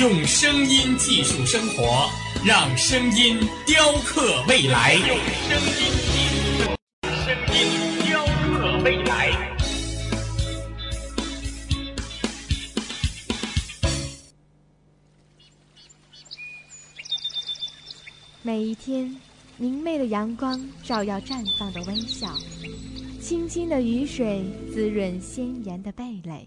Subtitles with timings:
[0.00, 2.08] 用声音技术生活，
[2.46, 4.94] 让声音雕刻未来。
[4.94, 5.74] 用声音
[6.08, 6.70] 技术，
[7.02, 9.30] 声音雕刻未来。
[18.40, 19.14] 每一天，
[19.58, 22.34] 明媚的阳光照耀绽放的微笑。
[23.20, 26.46] 清新的雨水滋润鲜艳的蓓蕾，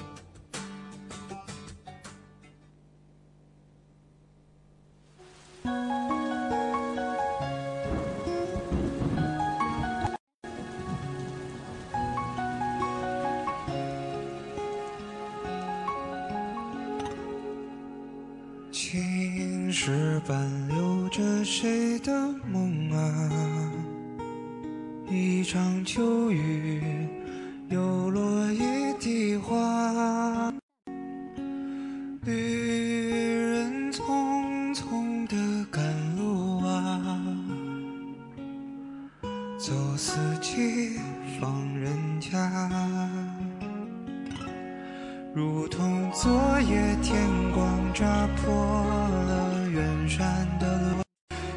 [48.27, 51.03] 破了远山的路。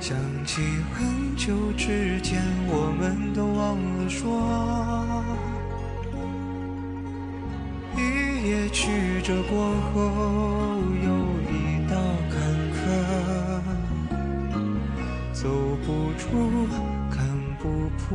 [0.00, 0.60] 想起
[0.92, 4.24] 很久之前，我们都忘了说，
[7.96, 8.00] 一
[8.48, 10.00] 夜曲折过后，
[11.02, 11.08] 有
[11.50, 11.52] 一
[11.88, 11.94] 道
[12.30, 12.36] 坎
[12.74, 12.76] 坷，
[15.32, 15.48] 走
[15.86, 16.66] 不出，
[17.10, 17.26] 看
[17.58, 17.62] 不
[17.96, 18.12] 破。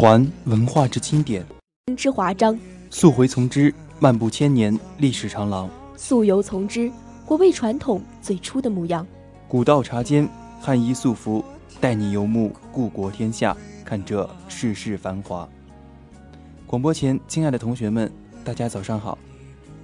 [0.00, 1.44] 传文化之经典，
[1.94, 2.56] 之华章；
[2.88, 6.90] 溯回从之，漫步千年，历史长廊；溯游从之，
[7.26, 9.06] 回味传统最初的模样。
[9.46, 10.26] 古道茶间，
[10.58, 11.44] 汉衣素服，
[11.82, 15.46] 带你游目故国天下，看这世事繁华。
[16.66, 18.10] 广播前，亲爱的同学们，
[18.42, 19.18] 大家早上好，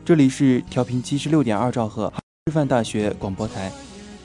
[0.03, 2.11] 这里是调频七十六点二兆赫
[2.47, 3.71] 师范大学广播台，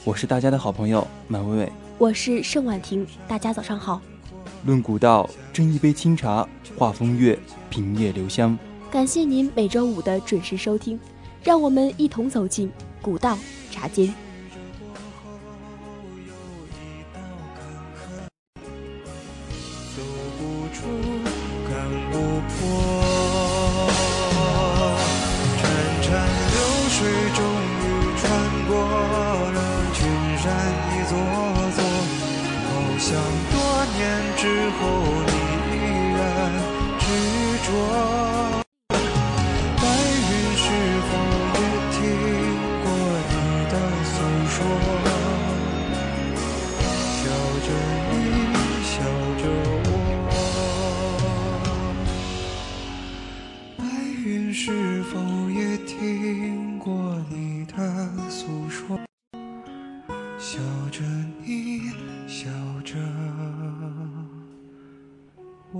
[0.05, 4.01] 我是大家的好朋友满伟伟，我是盛婉婷，大家早上好。
[4.63, 7.37] 论古道，斟一杯清茶，画风月，
[7.69, 8.57] 品夜留香。
[8.91, 10.99] 感谢您每周五的准时收听，
[11.43, 12.69] 让我们一同走进
[13.01, 13.37] 古道
[13.71, 14.13] 茶间。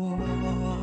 [0.02, 0.81] 我。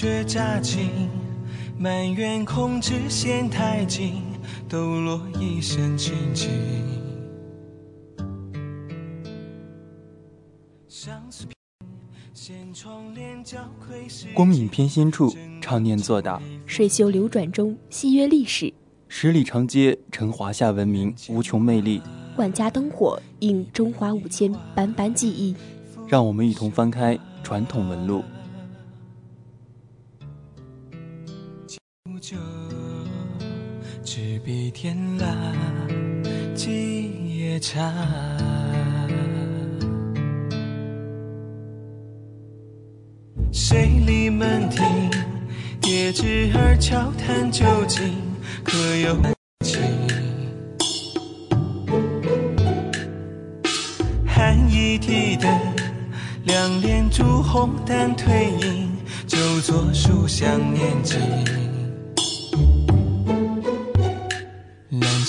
[0.00, 1.10] 却乍晴，
[1.78, 4.22] 埋怨控制线太紧，
[4.66, 6.48] 抖落一身清静。
[14.32, 18.72] 光影偏心处，常年作答；水袖流转中，戏约历史。
[19.06, 22.00] 十里长街，成华夏文明无穷魅力；
[22.38, 25.54] 万家灯火，映中华五千斑斑记忆。
[26.08, 28.24] 让我们一同翻开传统纹路。
[34.04, 35.56] 执笔天蓝，
[36.54, 37.80] 几夜茶。
[43.50, 44.84] 水里门庭，
[45.80, 48.12] 叠纸儿悄谈究竟，
[48.62, 49.16] 可有
[49.64, 49.80] 情？
[54.26, 55.50] 寒衣提灯，
[56.44, 58.28] 两帘烛红淡褪
[58.66, 58.90] 影，
[59.26, 61.18] 就坐书香念经。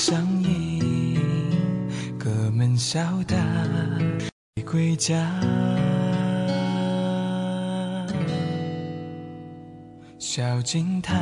[0.04, 1.16] 相迎，
[2.18, 3.38] 隔门笑打
[4.66, 5.32] 归家。
[10.18, 11.16] 小径塔，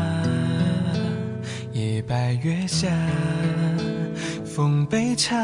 [1.74, 2.88] 夜白月下，
[4.46, 5.36] 奉杯茶。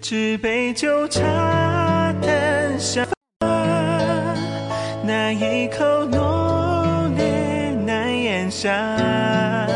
[0.00, 3.04] 纸杯酒茶淡香，
[8.60, 9.66] 下。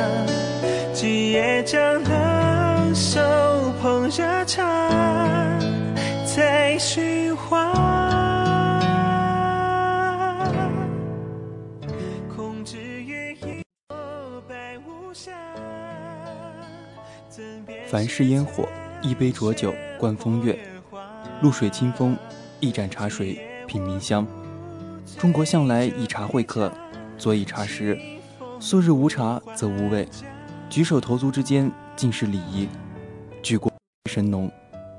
[0.93, 3.19] 几夜将冷手
[3.81, 5.59] 捧热茶，
[6.27, 7.73] 在寻花。
[17.87, 18.69] 凡是烟火，
[19.01, 20.55] 一杯浊酒观风月；
[21.41, 22.15] 露水清风，
[22.61, 24.27] 一盏茶水品茗香。
[25.17, 26.71] 中国向来以茶会客，
[27.17, 27.99] 所以茶时，
[28.65, 30.09] 素日无茶则无味。
[30.71, 32.67] 举手投足之间尽是礼仪。
[33.43, 33.71] 举国
[34.09, 34.51] 神农，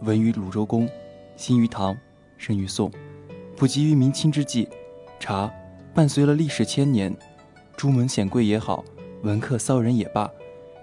[0.04, 0.88] 闻于鲁周公，
[1.36, 1.98] 兴于唐，
[2.38, 2.92] 盛于宋，
[3.58, 4.70] 普及于明清之际。
[5.20, 5.52] 茶
[5.96, 7.12] 伴随了历史千年，
[7.76, 8.86] 朱门显贵也好，
[9.24, 10.30] 文客骚人也罢，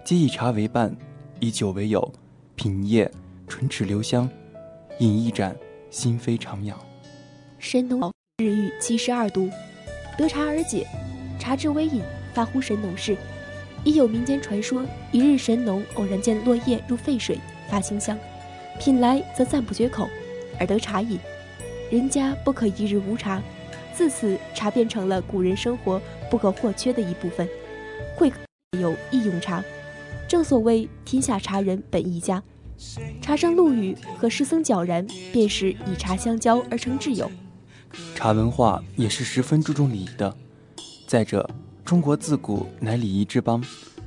[0.05, 0.93] 皆以茶为伴。
[1.39, 2.13] 以酒为友，
[2.57, 3.09] 品一夜，
[3.47, 4.29] 唇齿留香；
[4.99, 5.55] 饮一盏，
[5.89, 6.75] 心扉徜徉。
[7.61, 9.49] 神农日遇七十二度，
[10.19, 10.85] 得茶而解，
[11.39, 12.01] 茶之微饮，
[12.33, 13.17] 发乎神农氏。
[13.85, 17.39] 已有民间传说，一日神农偶然见落叶入沸水，
[17.69, 18.17] 发清香，
[18.79, 20.09] 品来则赞不绝口，
[20.59, 21.19] 而得茶饮。
[21.91, 23.43] 人家不可一日无茶，
[23.93, 26.01] 自此茶变成了古人生活
[26.31, 27.49] 不可或缺的一部分。
[28.17, 28.37] 会客
[28.79, 29.63] 有义用茶。
[30.29, 32.43] 正所谓天下茶人本一家，
[33.21, 37.31] 茶圣陆羽和诗僧皎然便是以茶相交而成挚友。
[38.15, 40.35] 茶文化也是十分注重礼仪的。
[41.07, 41.51] 再者，
[41.85, 43.63] 中国自古乃礼仪之邦，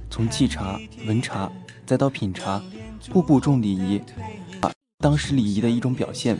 [0.09, 1.51] 从沏茶、闻茶，
[1.85, 2.63] 再到品茶，
[3.11, 4.01] 步步重礼仪，
[4.61, 6.37] 啊当时礼仪的一种表现。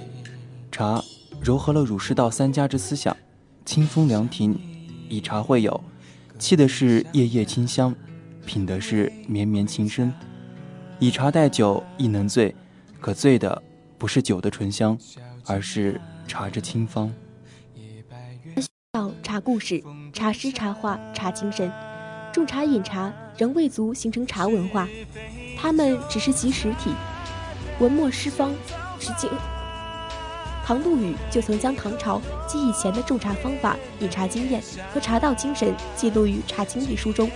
[0.71, 1.03] 茶
[1.43, 3.15] 糅合了儒释道三家之思想，
[3.65, 4.59] 清风凉亭，
[5.09, 5.83] 以茶会友，
[6.39, 7.95] 沏的是夜夜清香。
[8.45, 10.13] 品的是绵绵情深，
[10.99, 12.53] 以茶代酒亦能醉，
[13.01, 13.63] 可醉的
[13.97, 14.95] 不是酒的醇香，
[15.47, 17.11] 而是茶之清芳。
[18.91, 19.83] 道茶故事、
[20.15, 21.69] 茶诗、茶话、茶精神，
[22.31, 24.87] 种茶饮茶仍未足形成茶文化，
[25.59, 26.89] 他们只是其实体。
[27.79, 28.53] 文墨诗方
[28.97, 29.29] 至今，
[30.65, 37.29] 唐陆羽就曾将唐朝及以前的种茶方法、饮茶经验和茶道精神记录于《茶经》一书中。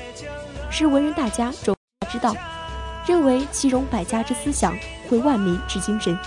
[0.71, 1.75] 是文人大家周
[2.09, 2.33] 之道，
[3.05, 4.74] 认为其融百家之思想，
[5.09, 6.17] 汇万民之精神。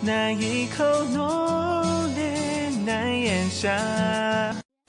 [0.00, 3.68] 那一口浓烈难咽下。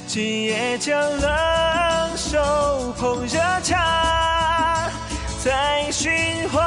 [0.08, 4.90] 今夜将冷手捧热茶，
[5.44, 6.12] 再寻
[6.50, 6.60] 花。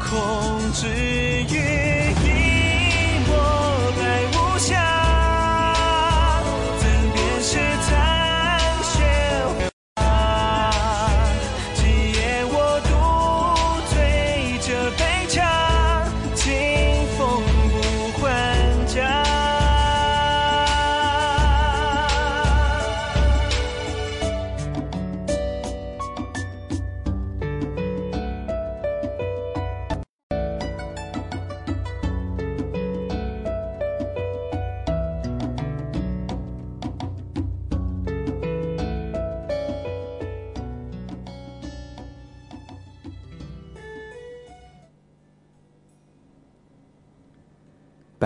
[0.00, 1.41] 控制。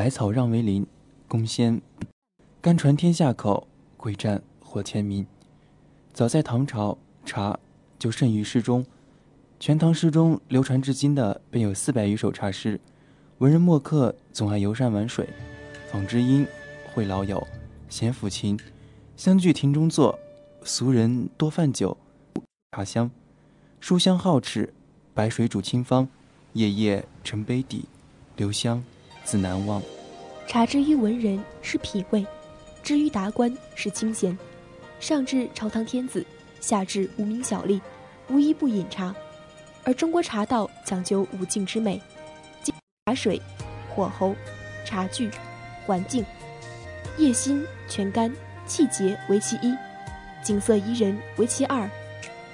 [0.07, 0.87] 百草让为邻，
[1.27, 1.83] 公先
[2.61, 5.27] 甘传天下口，贵占获千民。
[6.13, 7.59] 早在唐朝，茶
[7.99, 8.85] 就盛于诗中，
[9.59, 12.79] 《全唐诗》中流传至今的便有四百余首茶诗。
[13.39, 15.29] 文人墨客总爱游山玩水，
[15.91, 16.47] 访知音，
[16.95, 17.45] 会老友，
[17.89, 18.57] 闲抚琴，
[19.17, 20.17] 相聚庭中坐。
[20.63, 21.97] 俗人多饭酒，
[22.71, 23.11] 茶香，
[23.81, 24.73] 书香皓齿，
[25.13, 26.07] 白水煮清芳，
[26.53, 27.87] 夜夜沉杯底，
[28.37, 28.85] 留香
[29.25, 29.83] 自难忘。
[30.47, 32.25] 茶之于文人是品味，
[32.83, 34.37] 之于达官是清闲。
[35.01, 36.25] 上至朝堂天子，
[36.61, 37.81] 下至无名小吏，
[38.29, 39.15] 无一不饮茶。
[39.85, 42.01] 而中国茶道讲究五境之美，
[43.05, 43.41] 茶水、
[43.95, 44.35] 火候、
[44.85, 45.31] 茶具、
[45.85, 46.25] 环境、
[47.19, 48.33] 叶心、全干、
[48.67, 49.75] 气节为其一。
[50.43, 51.91] 景色宜人为其二，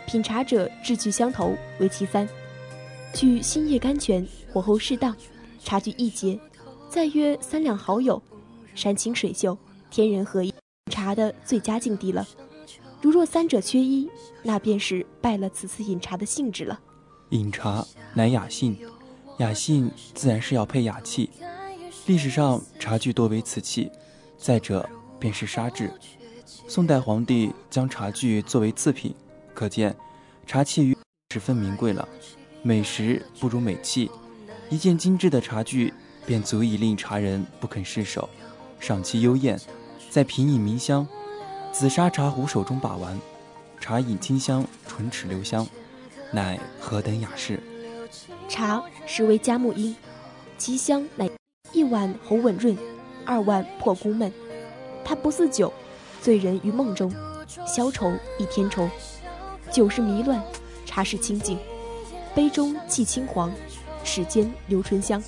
[0.07, 2.29] 品茶者志趣相投为其三。
[3.15, 5.15] 取心叶甘泉，火候适当，
[5.63, 6.39] 茶具一洁，
[6.93, 8.23] 再约三两好友，
[8.75, 9.57] 山清水秀，
[9.91, 10.53] 天人合一，
[10.91, 12.29] 茶的最佳境地了。
[13.01, 14.11] 如若三者缺一，
[14.43, 16.79] 那便是败了此次饮茶的兴致了。
[17.31, 17.83] 饮茶
[18.13, 18.77] 乃雅兴，
[19.39, 21.31] 雅兴自然是要配雅器。
[22.05, 23.91] 历史上茶具多为瓷器，
[24.37, 24.87] 再者
[25.19, 25.91] 便是砂质。
[26.69, 29.15] 宋代皇帝将茶具作为次品，
[29.55, 29.97] 可见
[30.47, 30.95] 茶器于
[31.31, 32.07] 十分名贵了。
[32.63, 34.11] 美食不如美器，
[34.69, 35.95] 一件精致的茶具
[36.27, 38.29] 便足以令茶人不肯释手，
[38.81, 39.61] 赏其幽艳，
[40.11, 41.07] 再品饮茗香。
[41.73, 43.19] 紫砂茶壶手中把玩，
[43.81, 45.67] 茶饮清香，唇齿留香，
[46.31, 47.61] 乃何等雅事！
[48.49, 49.97] 茶实为佳木音，
[50.59, 51.31] 其香乃
[51.73, 52.77] 一碗喉吻润，
[53.25, 54.31] 二碗破孤闷。
[55.05, 55.73] 它不似酒。
[56.21, 57.13] 醉人于梦中，
[57.67, 58.89] 消愁一天愁。
[59.73, 60.41] 酒是迷乱，
[60.87, 61.59] 茶是清净。
[62.33, 63.53] 杯中气青黄，
[64.05, 65.21] 齿间留醇香。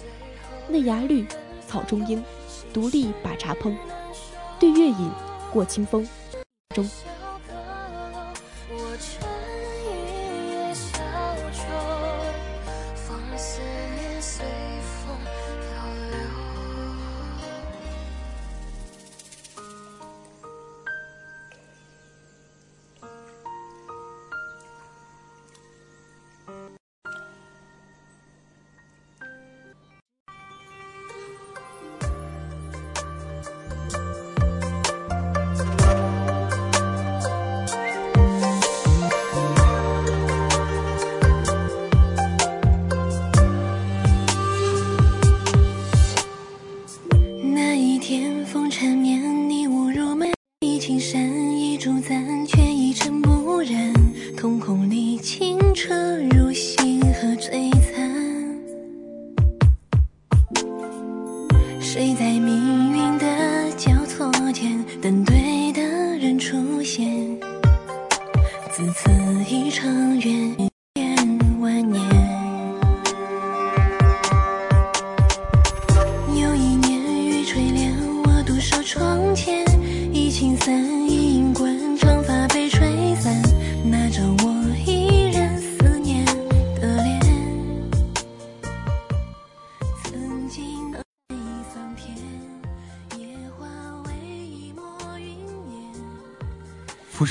[0.68, 1.26] 嫩芽绿，
[1.66, 2.22] 草中英，
[2.72, 3.74] 独立把茶烹。
[4.58, 5.10] 对月饮，
[5.52, 6.06] 过清风。
[6.74, 6.88] 中。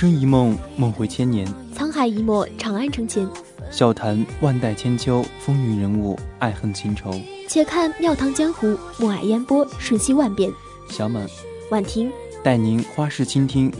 [0.03, 3.25] 生一梦，梦回千年；沧海一墨，长安城前。
[3.71, 7.09] 笑谈万代千秋，风云人物，爱恨情仇。
[7.47, 10.51] 且看庙堂江湖，暮霭烟波，瞬息万变。
[10.89, 11.25] 小满，
[11.71, 12.11] 婉婷，
[12.43, 13.71] 带您花式倾听。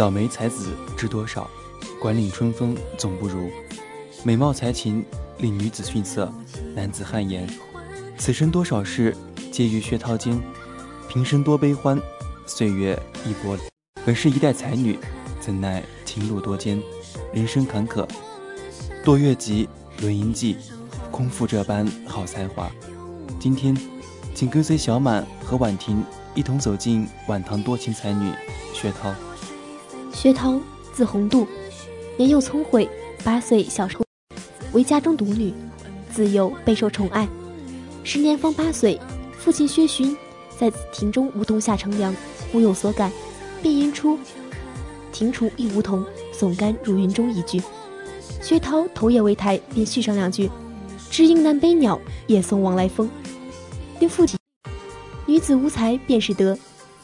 [0.00, 1.46] 扫眉才子知多少？
[2.00, 3.50] 管领春风总不如。
[4.24, 5.04] 美貌才情
[5.36, 6.32] 令女子逊色，
[6.74, 7.46] 男子汗颜。
[8.16, 9.14] 此生多少事，
[9.52, 10.40] 皆于薛涛间。
[11.06, 12.00] 平生多悲欢，
[12.46, 13.58] 岁月一波。
[14.02, 14.98] 本是一代才女，
[15.38, 16.82] 怎奈情路多艰，
[17.34, 18.08] 人生坎坷。
[19.04, 19.68] 堕月集，
[20.00, 20.56] 轮音记，
[21.10, 22.72] 空负这般好才华。
[23.38, 23.76] 今天，
[24.34, 26.02] 请跟随小满和婉婷
[26.34, 28.32] 一同走进晚唐多情才女
[28.72, 29.12] 薛涛。
[30.12, 30.60] 薛涛，
[30.92, 31.46] 字鸿度，
[32.16, 32.88] 年幼聪慧，
[33.24, 34.04] 八岁小时候
[34.72, 35.52] 为家中独女，
[36.12, 37.26] 自幼备受宠爱。
[38.04, 39.00] 时年方八岁，
[39.38, 40.16] 父亲薛勋
[40.58, 42.14] 在庭中梧桐下乘凉，
[42.52, 43.10] 忽有所感，
[43.62, 44.18] 便吟出
[45.12, 47.62] “庭除一梧桐，耸干入云中”一句。
[48.42, 50.50] 薛涛头也未抬，便续上两句
[51.10, 53.08] ：“知音南悲鸟，夜送往来风。”
[54.00, 54.38] 令父亲，
[55.24, 56.58] 女子无才便是德，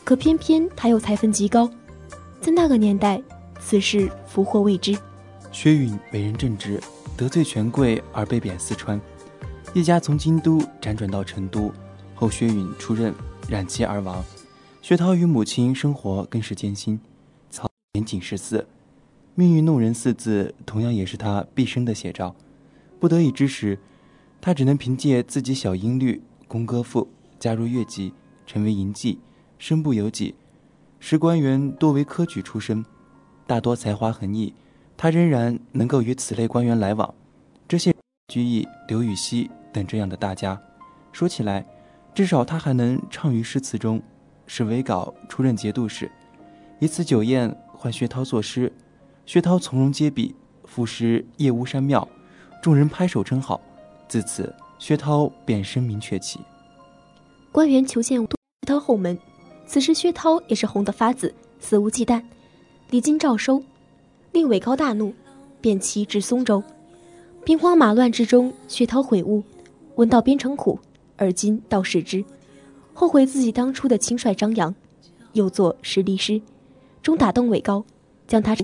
[0.04, 1.70] 可偏偏她又才分极高，
[2.46, 3.20] 在那个年代，
[3.58, 4.96] 此事福祸未知。
[5.50, 6.80] 薛允为人正直，
[7.16, 9.00] 得罪权贵而被贬四川，
[9.74, 11.72] 一家从京都辗转到成都，
[12.14, 13.12] 后薛允出任，
[13.48, 14.24] 染妻而亡。
[14.80, 17.00] 薛涛与母亲生活更是艰辛。
[17.50, 18.64] 曹年仅十四，
[19.34, 22.36] 命运弄人四字同样也是他毕生的写照。
[23.00, 23.76] 不得已之时，
[24.40, 26.22] 他只能凭借自己小音律。
[26.46, 27.08] 宫歌赋
[27.40, 28.12] 加入乐籍，
[28.46, 29.18] 成为淫妓，
[29.58, 30.36] 身不由己。
[31.08, 32.84] 时官员多为科举出身，
[33.46, 34.52] 大多才华横溢，
[34.96, 37.14] 他仍然能够与此类官员来往。
[37.68, 37.94] 这些
[38.26, 40.60] 居易、刘禹锡等这样的大家，
[41.12, 41.64] 说起来，
[42.12, 44.02] 至少他还能畅于诗词中。
[44.48, 46.10] 是韦稿出任节度使，
[46.80, 48.72] 一次酒宴唤薛涛作诗，
[49.24, 52.08] 薛涛从容接笔，赋诗夜巫山庙，
[52.60, 53.60] 众人拍手称好。
[54.08, 54.52] 自此。
[54.80, 56.40] 薛涛便声名鹊起，
[57.52, 58.28] 官员求见薛
[58.66, 59.16] 涛后门，
[59.66, 62.22] 此时薛涛也是红得发紫，肆无忌惮。
[62.90, 63.62] 李金照收，
[64.32, 65.12] 令韦高大怒，
[65.60, 66.62] 便骑至松州。
[67.44, 69.42] 兵荒马乱之中，薛涛悔悟，
[69.96, 70.78] 闻道边城苦，
[71.16, 72.24] 而今道使之，
[72.94, 74.74] 后悔自己当初的轻率张扬，
[75.32, 76.40] 又作十力诗，
[77.02, 77.84] 终打动韦高，
[78.28, 78.56] 将他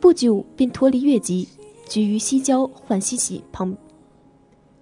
[0.00, 1.46] 不久便脱离越籍，
[1.86, 3.76] 居于西郊浣溪溪旁。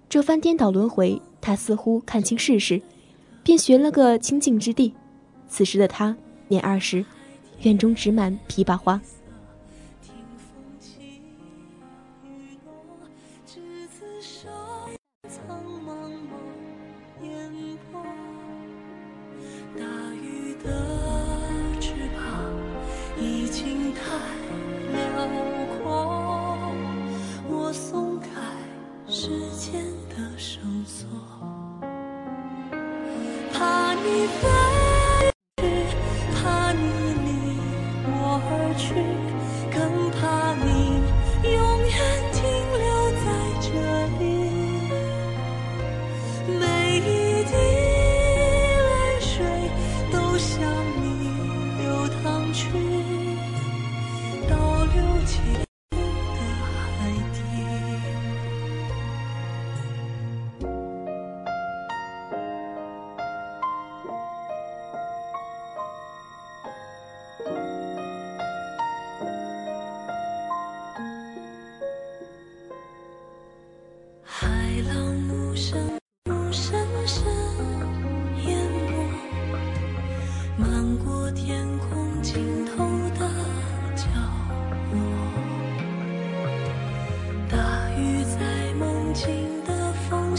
[0.07, 2.81] 这番颠倒轮回，他似乎看清世事，
[3.43, 4.93] 便寻了个清静之地。
[5.49, 6.15] 此时的他
[6.47, 7.03] 年二十，
[7.63, 9.01] 院中植满枇杷花。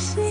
[0.00, 0.29] see.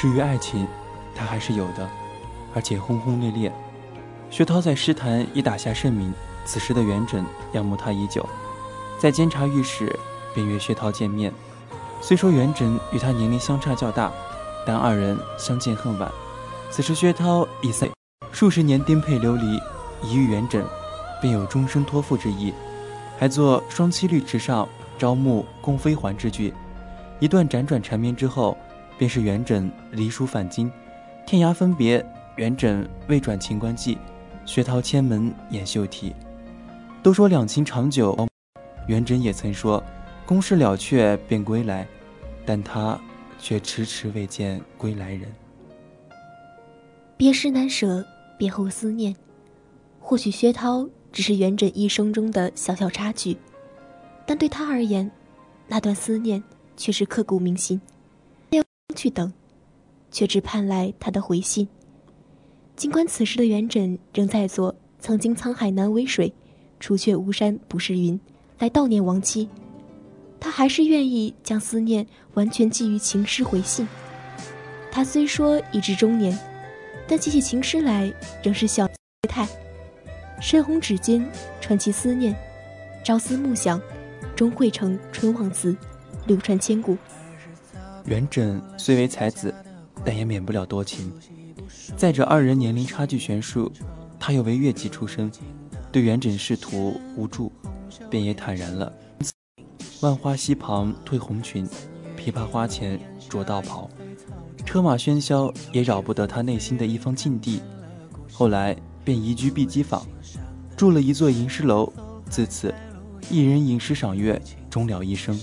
[0.00, 0.66] 至于爱情，
[1.14, 1.86] 他还是有的，
[2.54, 3.52] 而且轰轰烈烈。
[4.30, 6.10] 薛涛在诗坛已打下盛名，
[6.46, 8.26] 此时的元稹仰慕他已久，
[8.98, 9.94] 在监察御史
[10.34, 11.30] 便约薛涛见面。
[12.00, 14.10] 虽说元稹与他年龄相差较大，
[14.66, 16.10] 但二人相见恨晚。
[16.70, 17.90] 此时薛涛已岁
[18.32, 19.60] 数十年颠沛流离，
[20.02, 20.64] 一遇元稹，
[21.20, 22.54] 便有终身托付之意，
[23.18, 24.66] 还作《双栖绿池上
[24.98, 26.54] 朝暮共飞还》之句。
[27.18, 28.56] 一段辗转缠绵之后，
[29.00, 30.70] 便是元稹离书返京，
[31.26, 32.04] 天涯分别。
[32.36, 33.96] 元稹未转秦关记，
[34.44, 36.14] 薛涛千门掩绣题。
[37.02, 38.28] 都说两情长久，
[38.88, 39.82] 元稹也曾说。
[40.26, 41.88] 公事了却便归来，
[42.44, 43.00] 但他
[43.38, 45.22] 却迟迟未见归来人。
[47.16, 48.04] 别时难舍，
[48.36, 49.16] 别后思念。
[49.98, 53.34] 或许薛涛只是元稹一生中的小小插曲，
[54.26, 55.10] 但对他而言，
[55.66, 56.42] 那段思念
[56.76, 57.80] 却是刻骨铭心。
[58.94, 59.32] 去等，
[60.10, 61.68] 却只盼来他的回信。
[62.76, 66.32] 尽管此时的元稹仍在做“曾经沧海难为水，
[66.78, 68.18] 除却巫山不是云”
[68.58, 69.48] 来悼念亡妻。
[70.38, 73.86] 他还是愿意将思念完全寄于情诗回信。
[74.90, 76.36] 他虽说已至中年，
[77.06, 78.88] 但记起情诗来仍是笑
[79.28, 79.46] 态。
[80.40, 82.34] 深红指尖传奇思念，
[83.04, 83.78] 朝思暮想，
[84.34, 85.76] 终汇成春望词，
[86.26, 86.96] 流传千古。
[88.06, 89.54] 元稹虽为才子，
[90.04, 91.12] 但也免不了多情。
[91.96, 93.70] 再者，二人年龄差距悬殊，
[94.18, 95.30] 他又为乐伎出身，
[95.92, 97.52] 对元稹仕途无助，
[98.08, 98.92] 便也坦然了。
[100.00, 101.68] 万花溪旁褪红裙，
[102.16, 103.88] 琵琶花前着道袍。
[104.64, 107.60] 车马喧嚣也扰不得他内心的一方静地。
[108.32, 110.06] 后来便移居碧鸡坊，
[110.76, 111.92] 住了一座吟诗楼。
[112.28, 112.72] 自此，
[113.28, 115.38] 一人吟诗赏月，终了一生。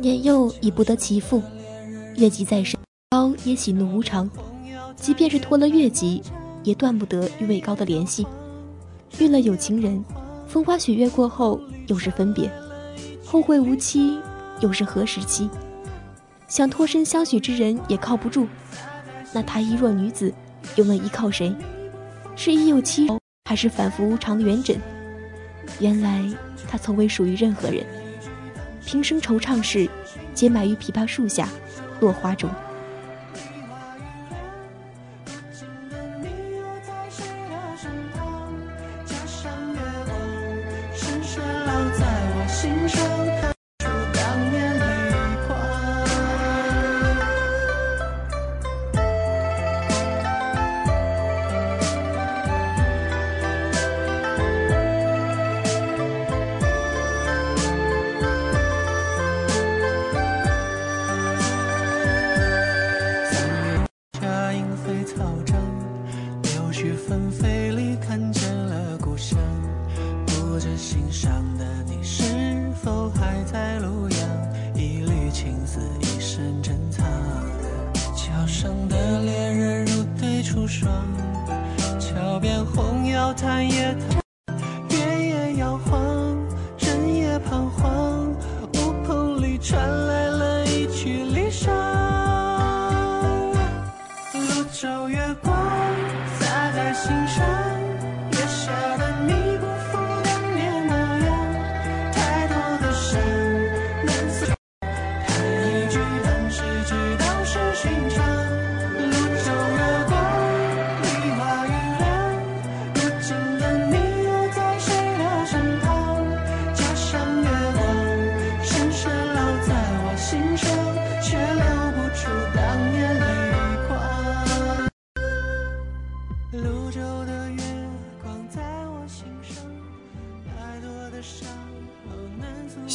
[0.00, 1.42] 年幼已不得其父，
[2.16, 4.30] 月季在身，高也喜怒无常。
[4.96, 6.22] 即便是脱了月季，
[6.62, 8.26] 也断不得与魏高的联系。
[9.18, 10.02] 遇了有情人，
[10.48, 12.50] 风花雪月过后，又是分别。
[13.26, 14.18] 后会无期，
[14.60, 15.50] 又是何时期？
[16.48, 18.46] 想脱身相许之人也靠不住，
[19.34, 20.32] 那她一弱女子，
[20.76, 21.54] 又能依靠谁？
[22.36, 23.06] 是已有妻，
[23.44, 24.78] 还是反复无常的元稹？
[25.78, 26.24] 原来
[26.66, 27.84] 她从未属于任何人，
[28.84, 29.88] 平生惆怅事，
[30.34, 31.48] 皆埋于枇杷树下，
[32.00, 32.50] 落花中。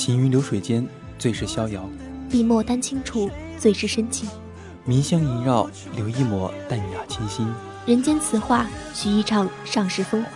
[0.06, 0.88] 行云流水间，
[1.18, 1.82] 最是逍遥；
[2.30, 4.30] 笔墨丹青处，最是深情。
[4.84, 7.52] 迷香萦绕，留一抹淡雅清新。
[7.88, 10.30] 人间词话，许一场上世风华。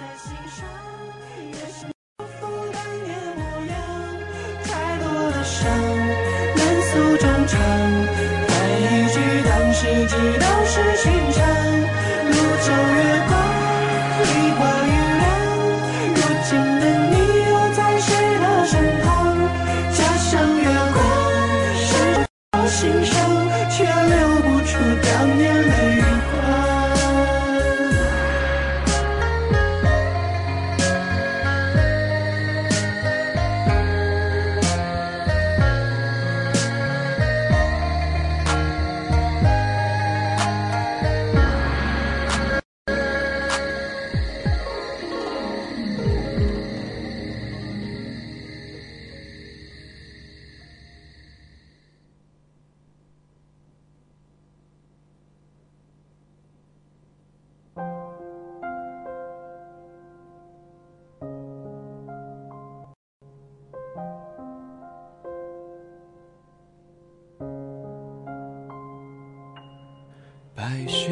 [70.80, 71.12] 白雪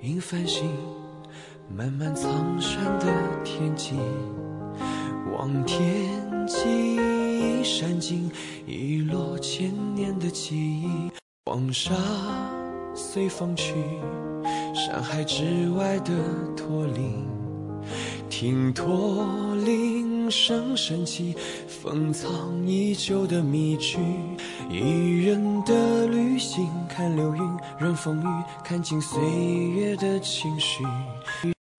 [0.00, 0.70] 映繁星，
[1.76, 3.06] 漫漫苍山的
[3.44, 3.96] 天际，
[5.32, 8.30] 望天际一闪尽，
[8.68, 11.10] 遗落千年的记忆。
[11.46, 11.92] 黄沙
[12.94, 13.74] 随风去，
[14.72, 16.12] 山海之外的
[16.56, 17.26] 驼铃，
[18.28, 19.26] 听驼
[19.64, 21.34] 铃声声起，
[21.82, 22.28] 封藏
[22.66, 23.98] 已久的谜句。
[24.68, 27.42] 一人的旅行，看流云，
[27.78, 30.84] 任风雨，看尽岁月的情绪。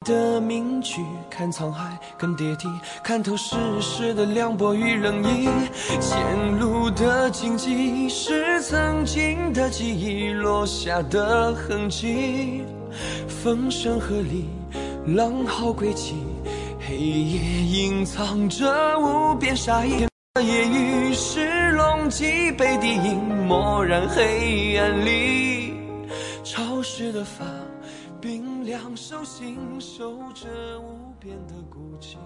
[0.03, 2.67] 的名句，看沧海更迭地，
[3.03, 5.47] 看透世事的凉薄与冷意。
[5.99, 12.63] 前路的荆棘，是曾经的记忆落下的痕迹。
[13.27, 14.45] 风声鹤唳，
[15.15, 16.15] 浪涛归期，
[17.01, 20.07] 夜隐藏着无边杀意。
[20.41, 25.73] 夜雨是龙脊背低吟，蓦然黑暗里，
[26.43, 27.45] 潮湿的发。
[28.21, 32.17] 冰凉手心守着无边的孤寂。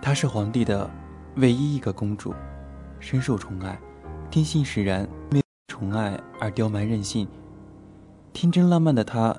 [0.00, 0.88] 她是皇帝的
[1.36, 2.34] 唯一一个公主，
[2.98, 3.78] 深受宠爱，
[4.30, 7.28] 天性使然，为宠爱而刁蛮任性。
[8.32, 9.36] 天真浪漫的她，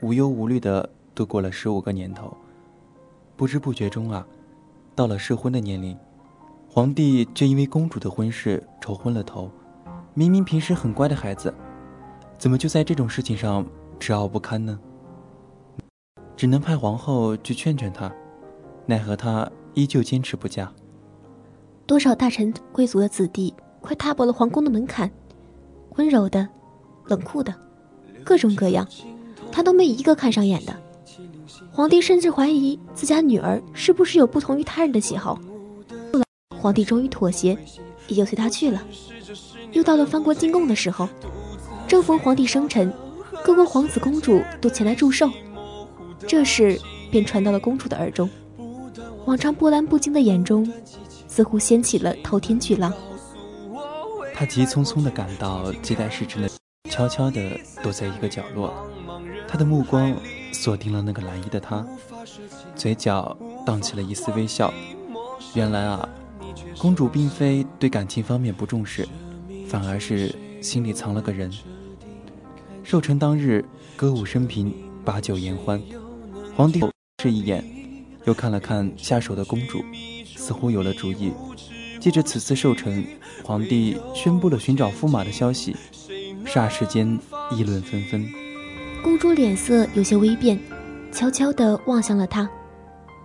[0.00, 2.36] 无忧无虑的度过了十五个年头。
[3.36, 4.26] 不知不觉中啊，
[4.94, 5.96] 到了适婚的年龄，
[6.68, 9.50] 皇帝却因为公主的婚事愁昏了头。
[10.14, 11.52] 明明平时很乖的孩子。
[12.38, 13.64] 怎么就在这种事情上
[13.98, 14.78] 执拗不堪呢？
[16.36, 18.12] 只能派皇后去劝劝他，
[18.86, 20.70] 奈何他依旧坚持不嫁。
[21.86, 25.10] 多少大臣贵族的子弟快踏破了皇宫的门槛，
[25.96, 26.48] 温柔的、
[27.06, 27.54] 冷酷的，
[28.24, 28.86] 各种各样，
[29.52, 30.83] 他都没一个看上眼的。
[31.74, 35.34] 皇帝甚至怀疑自家女儿是不是有不同于他人的喜好。
[36.12, 36.24] 后来，
[36.56, 37.58] 皇帝终于妥协，
[38.06, 38.80] 也就随他去了。
[39.72, 41.08] 又到了翻过进贡的时候。
[41.88, 42.92] 正逢皇帝生辰，
[43.42, 45.28] 各国皇子公主都前来祝寿，
[46.28, 48.30] 这事便传到了公主的耳中。
[49.24, 50.72] 往常波澜不惊的眼中，
[51.26, 52.92] 似乎掀起了滔天巨浪。
[54.32, 56.48] 她急匆匆地赶到接待使臣的，
[56.88, 58.72] 悄悄地躲在一个角落。
[59.48, 60.16] 她的目光
[60.64, 61.86] 锁定了那个蓝衣的他，
[62.74, 64.72] 嘴角荡起了一丝微笑。
[65.52, 66.08] 原来啊，
[66.78, 69.06] 公主并非对感情方面不重视，
[69.68, 71.52] 反而是心里藏了个人。
[72.82, 73.62] 寿辰当日，
[73.94, 74.74] 歌舞升平，
[75.04, 75.78] 把酒言欢。
[76.56, 76.80] 皇帝
[77.22, 77.62] 视一眼，
[78.24, 79.84] 又看了看下手的公主，
[80.34, 81.30] 似乎有了主意。
[82.00, 83.06] 借着此次寿辰，
[83.42, 85.76] 皇帝宣布了寻找驸马的消息，
[86.46, 87.20] 霎时间
[87.54, 88.43] 议论纷纷。
[89.04, 90.58] 公主脸色有些微变，
[91.12, 92.48] 悄悄地望向了他，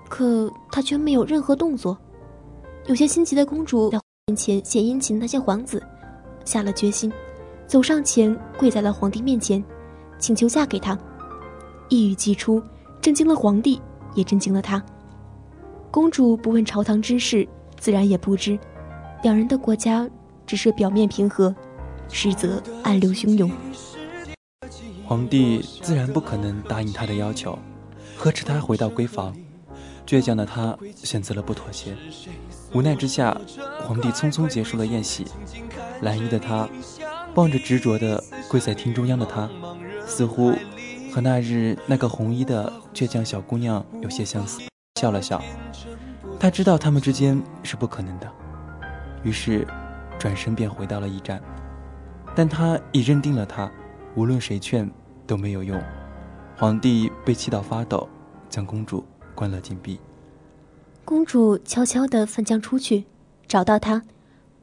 [0.09, 1.97] 可他却没有任何动作。
[2.87, 5.81] 有些心急的公主在面前献殷勤，那些皇子
[6.43, 7.09] 下了决心。
[7.65, 9.63] 走上前，跪在了皇帝面前，
[10.17, 10.99] 请求嫁给他。
[11.87, 12.61] 一语既出，
[12.99, 13.81] 震惊了皇帝，
[14.15, 14.83] 也震惊了他。
[15.89, 17.47] 公主不问朝堂之事，
[17.79, 18.59] 自然也不知，
[19.23, 20.09] 两人的国家
[20.45, 21.55] 只是表面平和，
[22.09, 23.49] 实则暗流汹涌。
[25.09, 27.57] 皇帝自然不可能答应他的要求，
[28.15, 29.35] 呵斥他回到闺房。
[30.05, 31.97] 倔强的他选择了不妥协。
[32.75, 33.35] 无奈之下，
[33.81, 35.25] 皇帝匆匆结束了宴席。
[36.01, 36.69] 蓝衣的他。
[37.33, 39.49] 望着执着的跪在厅中央的他，
[40.05, 40.53] 似乎
[41.11, 44.61] 和那日那个红衣的倔强小姑娘有些相似，
[44.99, 45.41] 笑了笑。
[46.39, 48.31] 他知道他们之间是不可能的，
[49.23, 49.67] 于是
[50.19, 51.41] 转身便回到了驿站。
[52.35, 53.71] 但他已认定了他，
[54.15, 54.89] 无论谁劝
[55.29, 55.79] 都没有用。
[56.57, 58.09] 皇帝被气到发抖，
[58.49, 59.99] 将公主关了禁闭。
[61.05, 63.05] 公主悄悄地翻墙出去，
[63.47, 64.01] 找到他，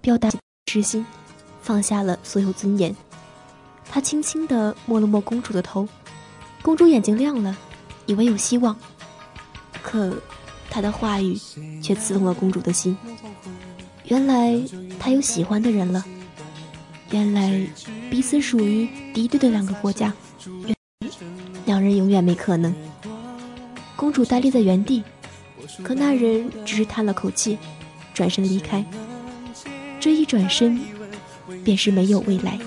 [0.00, 0.28] 表达
[0.66, 1.06] 痴心。
[1.62, 2.94] 放下了所有尊严，
[3.90, 5.88] 他轻轻地摸了摸公主的头，
[6.62, 7.56] 公主眼睛亮了，
[8.06, 8.76] 以为有希望，
[9.82, 10.16] 可
[10.70, 11.36] 他的话语
[11.82, 12.96] 却刺痛了公主的心。
[14.04, 14.62] 原来
[15.00, 16.04] 他有喜欢的人了，
[17.10, 17.60] 原来
[18.10, 20.12] 彼此属于敌对的两个国家，
[21.64, 22.74] 两人永远没可能。
[23.94, 25.02] 公主呆立在原地，
[25.82, 27.58] 可那人只是叹了口气，
[28.12, 28.84] 转身离开。
[30.00, 30.80] 这一转身。
[31.66, 32.58] 便是没有未来。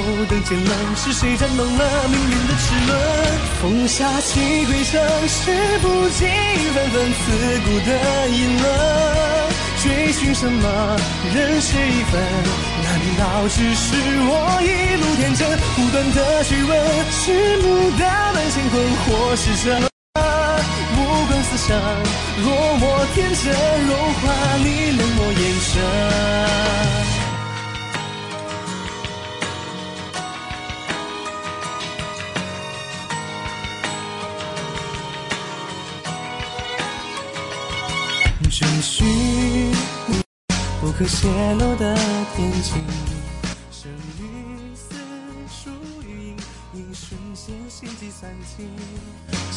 [0.00, 2.90] 后等见冷，是谁战动了命运的齿轮？
[3.60, 5.40] 风下起归程，是
[5.80, 6.24] 不羁
[6.72, 7.20] 纷纷刺
[7.64, 7.90] 骨的
[8.28, 8.64] 议论。
[9.82, 10.96] 追寻什么？
[11.34, 12.12] 人世一分，
[12.84, 14.30] 难道只是我
[14.62, 15.46] 一路天真？
[15.76, 16.70] 不断的追问，
[17.10, 17.22] 是
[17.62, 17.66] 牡
[17.98, 18.02] 丹
[18.34, 18.74] 满乾坤，
[19.04, 19.82] 或是这？
[21.54, 21.78] 上，
[22.42, 22.48] 落
[22.80, 22.82] 寞
[23.14, 23.44] 天真
[23.86, 24.22] 融化
[24.64, 24.66] 你
[24.98, 26.81] 冷漠眼神。
[41.42, 41.96] 不可泄露的
[42.36, 42.74] 天际，
[43.72, 44.94] 生与死，
[45.48, 45.70] 属
[46.06, 46.36] 于
[46.72, 48.68] 因，一瞬间心悸散尽。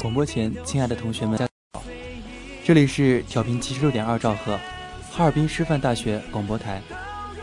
[0.01, 1.83] 广播前，亲爱的同学们，大家好，
[2.63, 4.59] 这里是调频七十六点二兆赫，
[5.11, 6.81] 哈尔滨师范大学广播台，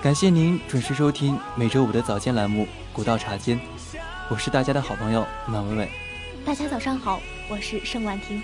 [0.03, 3.57] 感谢您准时收听每周五的早间栏目《古道茶间》，
[4.29, 5.89] 我是大家的好朋友马伟伟。
[6.45, 8.43] 大家早上好，我是盛婉婷，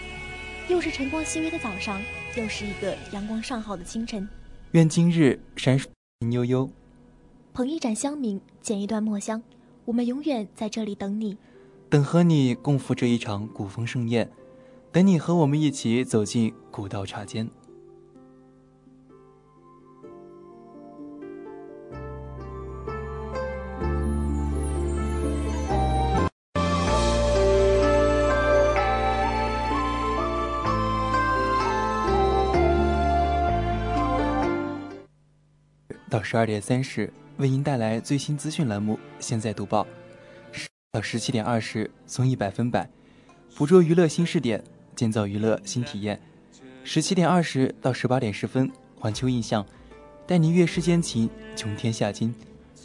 [0.69, 2.01] 又是晨光熹微的早上。
[2.37, 4.29] 又是一个阳光尚好的清晨，
[4.73, 5.87] 愿今日闪烁
[6.31, 6.71] 悠悠。
[7.55, 9.43] 捧一盏香茗，剪一段墨香，
[9.87, 11.39] 我们永远在这里等你，
[11.89, 14.31] 等和你共赴这一场古风盛宴，
[14.93, 17.49] 等你和我们一起走进古道茶间。
[36.09, 39.83] 到十二点三十，为您带来最新资讯栏目《现在读报》。
[40.53, 42.89] 十到十七点二十，综艺百分百，
[43.55, 44.65] 捕捉娱乐新视点，
[44.97, 46.19] 建造娱乐新体验。
[46.83, 49.67] 十七点二十到十八点十分，环球印象，
[50.27, 52.35] 带你阅世间情，穷天下经。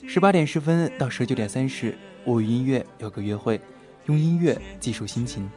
[0.06, 3.62] 十八点十分到十九点三十，我与音乐有个约会，
[4.08, 5.50] 用音乐记述心情。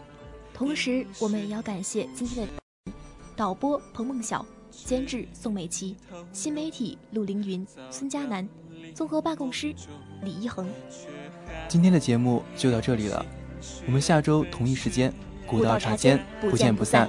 [0.54, 2.92] 同时，我们也要感谢今天的
[3.34, 4.46] 导播彭梦晓。
[4.84, 5.96] 监制宋美琪，
[6.32, 8.48] 新媒体陆凌云、孙佳楠，
[8.94, 9.74] 综合办公室
[10.22, 10.68] 李一恒。
[11.68, 13.24] 今天的节目就到这里了，
[13.86, 15.12] 我们下周同一时间
[15.46, 17.08] 古道茶间不见不散。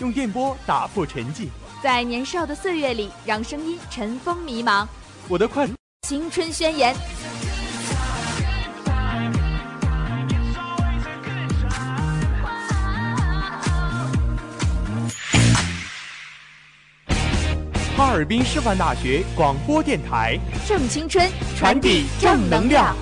[0.00, 1.48] 用电波打破沉寂；
[1.82, 4.86] 在年少的岁月里，让声音尘封迷茫。
[5.26, 5.68] 我的快
[6.06, 6.94] 青春宣言。
[17.96, 22.96] 哈尔滨师范大学广播电台，正青春，传递正能量。